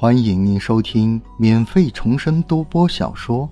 [0.00, 3.46] 欢迎您收听免费重生多播小说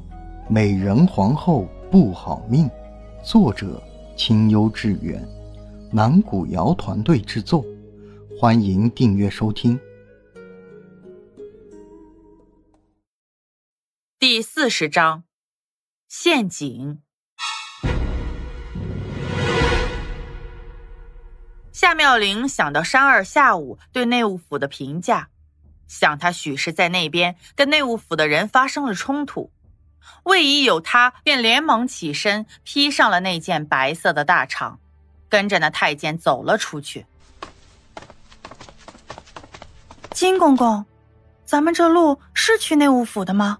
[0.50, 2.66] 《美人皇后不好命》，
[3.22, 3.82] 作者
[4.16, 5.22] 清幽致远，
[5.92, 7.62] 南古瑶团队制作。
[8.40, 9.78] 欢迎订阅收听。
[14.18, 15.24] 第四十章，
[16.08, 17.02] 陷阱。
[21.72, 25.28] 夏妙玲想到山二下午对内务府的评价。
[25.88, 29.50] 想他许是在那边跟内务府的人发生了冲突，
[30.22, 34.76] 未已有他，便连忙起身披上了那件白色的大氅，
[35.28, 37.06] 跟着那太监走了出去。
[40.12, 40.84] 金公公，
[41.44, 43.58] 咱们这路是去内务府的吗？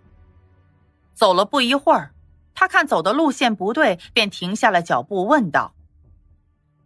[1.14, 2.12] 走了不一会儿，
[2.54, 5.74] 他看走的路线不对，便停下了脚步，问道：“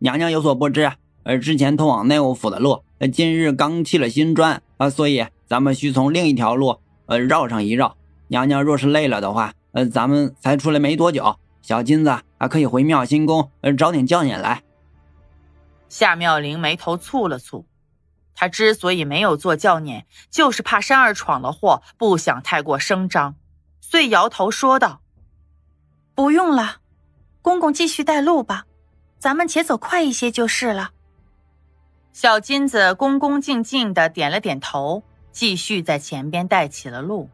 [0.01, 0.93] 娘娘有所不知，
[1.24, 7.96] 呃，之前通往内务府的路，今日刚砌了新砖。”啊，所以咱们需从另一条路，呃，绕上一绕。
[8.29, 14.62] 娘娘若是累了的话，呃，咱们才出来没多久，小金子还可以回妙心宫，呃，找点教撵来。
[15.88, 17.64] 夏妙玲眉头蹙了蹙，
[18.34, 23.36] 她之所以没有做教撵，就是怕山儿闯了祸，不想太过声张，
[23.80, 25.02] 遂摇头说道
[26.16, 26.79] ：“不用了，
[27.42, 28.64] 公公继续带路吧，
[29.18, 30.90] 咱们且走快一些就是了。”
[32.13, 37.30] 小金子恭恭敬敬的点了点头，继续在前边带起了路。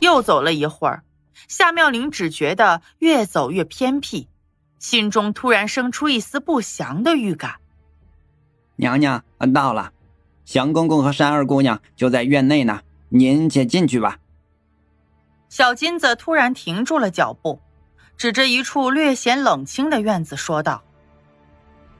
[0.00, 1.04] 又走了一会儿，
[1.48, 4.28] 夏妙玲只觉得越走越偏僻，
[4.78, 7.56] 心中突然生出一丝不祥的预感。
[8.76, 9.22] 娘娘
[9.52, 9.92] 到了，
[10.44, 14.18] 祥公公和山二姑娘就在院内呢，您且进去吧。
[15.48, 17.60] 小金子突然停住了脚步，
[18.16, 20.82] 指着一处略显冷清的院子说道。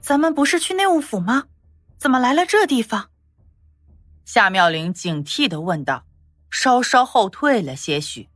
[0.01, 1.45] 咱们不是去内务府吗？
[1.99, 3.09] 怎么来了这地方？
[4.25, 6.05] 夏妙玲警惕的问道，
[6.51, 8.29] 稍稍后退了些许。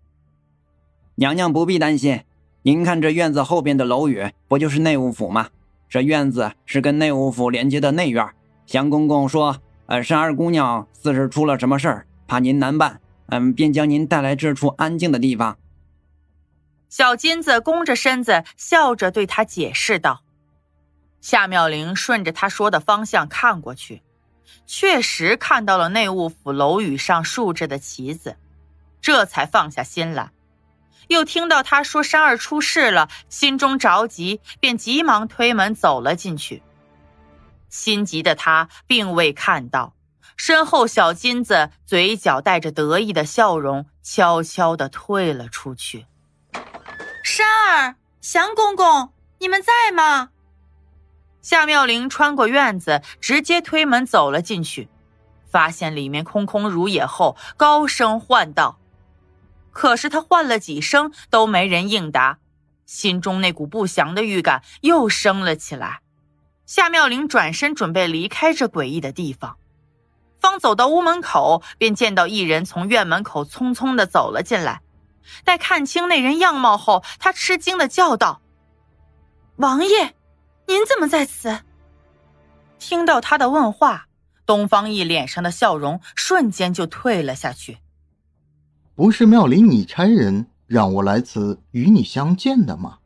[1.16, 2.22] 娘娘不必担心，
[2.62, 5.48] 您看这院子后边的楼宇，不就是内务府吗？
[5.88, 8.26] 这院子是跟内务府连接的内院。
[8.66, 15.58] 祥公公说，呃，是二姑娘似是出了什么事儿，怕您难办，嗯，便将您带来这处安静的地方。
[16.90, 20.22] 小金子弓着身子，笑着对他解释道。
[21.20, 24.02] 夏妙玲顺着他说的方向看过去，
[24.66, 28.36] 确实看到了内务府楼宇上竖着的旗子，
[29.00, 30.32] 这才放下心来。
[31.06, 36.60] 又听到他说山儿出事了，心中着急，便急忙推门走了进去。
[37.68, 39.94] 心急的他并未看到，
[40.36, 46.06] 身后小金子嘴角带着得意的笑容，悄悄地退了出去。
[47.22, 50.30] 山儿，祥公公，你们在吗？
[51.42, 54.88] 夏妙玲穿过院子，直接推门走了进去，
[55.48, 58.78] 发现里面空空如也后，高声唤道
[59.70, 62.38] ：“可是他唤了几声都没人应答，
[62.86, 66.00] 心中那股不祥的预感又升了起来。
[66.66, 69.56] 夏妙玲转身准备离开这诡异的地方，
[70.38, 74.80] 方走到屋门口，便见到一人从院门口匆匆的走了进来。
[75.44, 78.40] 待看清那人样貌后，他吃惊的叫道
[79.56, 80.14] ：“王爷！”
[80.66, 81.60] 您怎么在此？
[82.78, 84.06] 听到他的问话，
[84.46, 87.78] 东方奕脸上的笑容瞬间就退了下去。
[88.94, 92.98] 不是妙龄你差人让我来此与你相见的吗？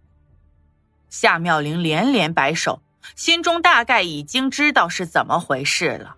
[1.08, 2.82] 夏妙玲连连摆手，
[3.14, 6.16] 心中大概已经知道是怎么回事了。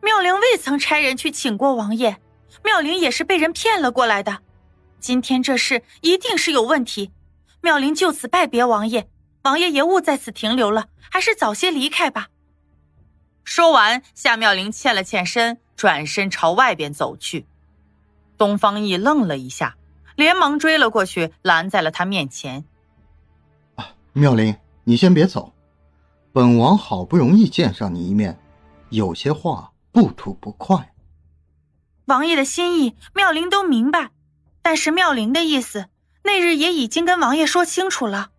[0.00, 2.16] 妙龄未曾差人去请过王爷，
[2.64, 4.38] 妙龄也是被人骗了过来的。
[5.02, 7.10] 今天这事一定是有问题，
[7.60, 9.08] 妙龄就此拜别王爷。
[9.42, 12.28] 王爷也勿在此停留了，还是早些离开吧。
[13.42, 17.44] 说完，夏妙玲欠了欠身，转身朝外边走去。
[18.38, 19.76] 东方奕愣了一下，
[20.14, 22.64] 连忙追了过去，拦在了他面前。
[23.74, 25.52] 啊，妙龄，你先别走，
[26.32, 28.38] 本王好不容易见上你一面，
[28.90, 30.94] 有些话不吐不快。
[32.04, 34.10] 王爷的心意，妙龄都明白，
[34.62, 35.88] 但是妙龄的意思，
[36.22, 38.30] 那日也已经跟王爷说清楚了。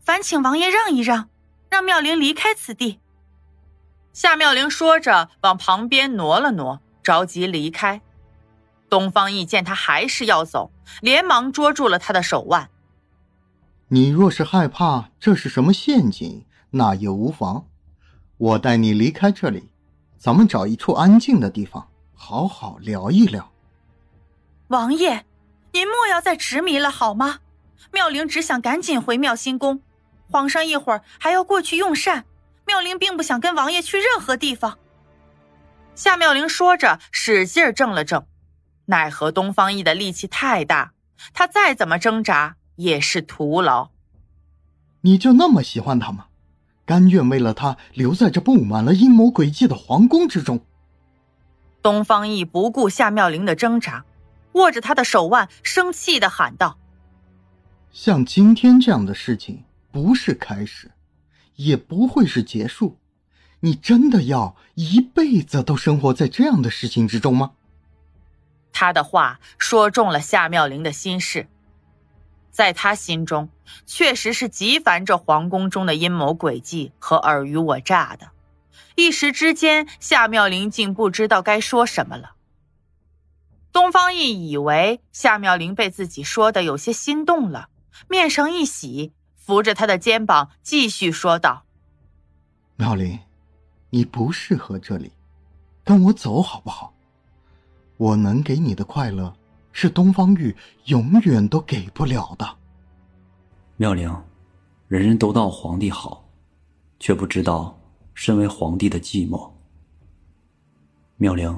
[0.00, 1.28] 烦请王爷让一让，
[1.70, 2.98] 让妙龄离开此地。
[4.12, 8.00] 夏妙龄说着，往旁边挪了挪，着急离开。
[8.90, 12.70] 东方奕见他还是要走，连忙捉住了他的手腕。
[13.88, 17.66] 你若是害怕这是什么陷阱，那也无妨。
[18.36, 19.68] 我带你离开这里，
[20.16, 23.52] 咱们找一处安静的地方，好好聊一聊。
[24.68, 25.24] 王爷，
[25.78, 27.38] 您莫要再执迷了好吗？
[27.92, 29.80] 妙龄只想赶紧回妙心宫。
[30.28, 32.24] 皇上一会儿还要过去用膳，
[32.66, 34.76] 妙龄并不想跟王爷去任何地方。
[35.94, 38.26] 夏妙龄说着，使劲挣了挣，
[38.86, 40.94] 奈何东方奕的力气太大，
[41.32, 43.90] 他再怎么挣扎也是徒劳。
[45.02, 46.26] 你就那么喜欢他吗？
[46.84, 50.58] 甘愿为了他留在这布满了阴谋诡计的皇宫之中？
[51.80, 54.04] 东方奕不顾夏妙龄的挣扎，
[54.58, 56.78] 握着他的手腕，生气的喊道
[57.90, 60.90] ：“像今天这样的事情，不是开始，
[61.56, 62.98] 也不会是结束。
[63.60, 67.52] 你真的要一辈子都生活在这样的事情之中吗？”
[68.72, 71.48] 他的话说中了夏妙玲的心事。
[72.50, 73.48] 在他心中，
[73.86, 78.30] 确实是极烦这皇宫中的阴谋诡计和尔虞我诈的。
[78.96, 82.32] 一时之间，夏妙玲竟不知道该说什么了。
[83.72, 87.68] 东方奕以为夏妙玲被自己说的有些心动了，
[88.08, 91.64] 面上一喜，扶着她的肩膀继续说道
[92.76, 93.18] ：“妙玲，
[93.90, 95.12] 你不适合这里，
[95.84, 96.92] 跟我走好不好？
[97.96, 99.34] 我能给你的快乐。”
[99.70, 100.56] 是东方玉
[100.86, 102.56] 永远都给不了的。
[103.76, 104.12] 妙玲，
[104.88, 106.28] 人人都道皇帝好，
[106.98, 107.78] 却不知道
[108.12, 109.48] 身为皇帝的寂寞。
[111.16, 111.56] 妙龄，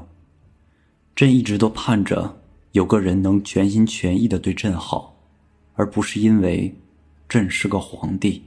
[1.20, 2.34] 朕一直都盼着
[2.72, 5.14] 有个人能全心全意的对朕好，
[5.74, 6.74] 而不是因为
[7.28, 8.42] 朕是个皇帝。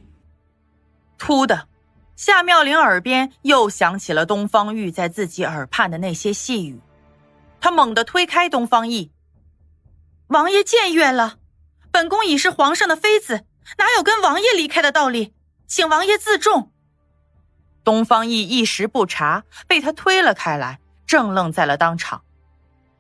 [1.19, 1.67] 突的，
[2.15, 6.81] 夏妙龄耳边又响起了东方玉在自己耳畔的那些细语，
[7.61, 9.11] 她猛地推开东方奕。
[10.25, 11.37] 王爷僭越了，
[11.91, 13.45] 本宫已是皇上的妃子，
[13.77, 15.31] 哪有跟王爷离开的道理？
[15.67, 16.71] 请王爷自重。
[17.83, 22.23] 东方奕一时不察，被他推了开来，正愣在了当场。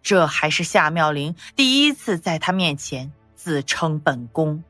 [0.03, 4.61] 这还是夏妙玲第一次在他面前自称本宫。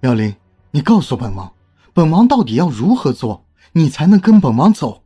[0.00, 0.36] 妙玲，
[0.72, 1.54] 你告诉本王，
[1.94, 5.04] 本王到底要如何做，你才能跟本王走？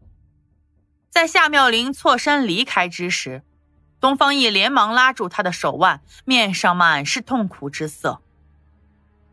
[1.11, 3.43] 在夏妙玲错身离开之时。
[4.01, 8.23] 东方奕连忙拉住她的手腕，面上满是痛苦之色。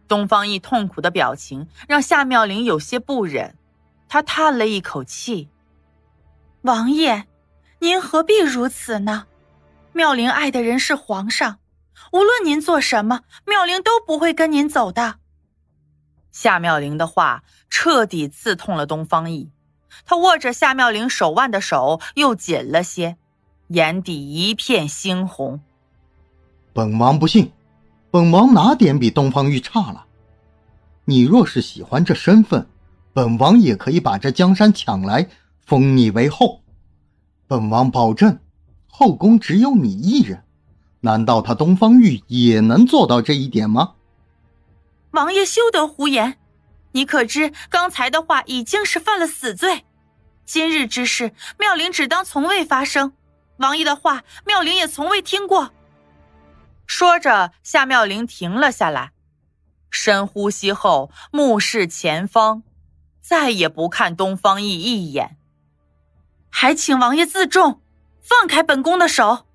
[0.09, 3.55] 东方奕痛苦的表情让夏妙玲有些不忍，
[4.09, 5.47] 她叹了一口气
[6.63, 7.27] ：“王爷，
[7.79, 9.27] 您何必如此呢？
[9.93, 11.59] 妙龄爱的人是皇上，
[12.11, 15.15] 无论您做什么，妙龄都不会跟您走的。”
[16.31, 19.49] 夏妙龄的话彻底刺痛了东方奕，
[20.05, 23.17] 他握着夏妙龄手腕的手又紧了些。
[23.69, 25.59] 眼底一片猩红。
[26.71, 27.51] 本王不信，
[28.09, 30.05] 本王哪点比东方玉差了？
[31.03, 32.65] 你若是喜欢这身份，
[33.11, 35.27] 本王也可以把这江山抢来，
[35.59, 36.61] 封你为后。
[37.45, 38.39] 本王保证，
[38.87, 40.43] 后宫只有你一人。
[41.01, 43.93] 难道他东方玉也能做到这一点吗？
[45.11, 46.37] 王爷休得胡言！
[46.93, 49.85] 你可知刚才的话已经是犯了死罪？
[50.45, 53.13] 今日之事，妙龄只当从未发生。
[53.57, 55.71] 王爷的话，妙龄也从未听过。
[56.85, 59.11] 说着，夏妙龄停了下来，
[59.89, 62.63] 深呼吸后，目视前方，
[63.21, 65.37] 再也不看东方奕一眼。
[66.49, 67.81] 还请王爷自重，
[68.27, 69.45] 放开本宫的手。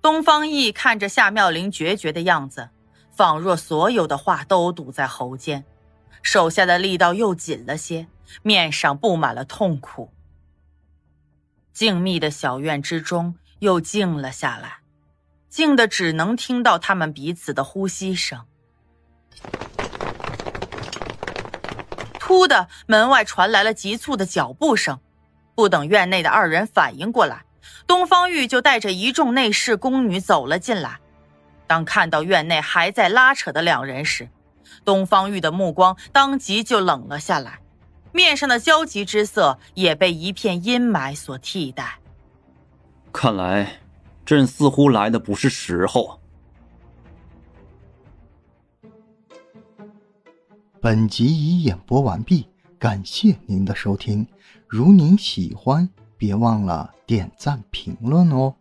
[0.00, 2.70] 东方奕看着夏妙玲决绝的样子，
[3.10, 5.66] 仿若所有的话都堵在喉间，
[6.22, 8.06] 手下的力道又紧了些，
[8.42, 10.10] 面上布满了痛苦。
[11.74, 14.78] 静谧的小院之中又静了下来，
[15.50, 18.46] 静的只能听到他们彼此的呼吸声。
[22.18, 24.98] 突的，门外传来了急促的脚步声，
[25.54, 27.44] 不等院内的二人反应过来，
[27.86, 30.98] 东方玉就带着一众内侍宫女走了进来。
[31.66, 34.28] 当看到院内还在拉扯的两人时，
[34.84, 37.60] 东方玉的目光当即就冷了下来。
[38.10, 41.98] 面上的焦急之色也被一片阴霾所替代。
[43.12, 43.80] 看来，
[44.24, 46.18] 朕似乎来的不是时候。
[50.80, 52.48] 本集已演播完毕，
[52.78, 54.26] 感谢您的收听。
[54.66, 58.54] 如您喜欢，别忘了点赞评论哦。